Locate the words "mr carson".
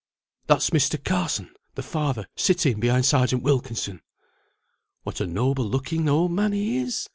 0.71-1.51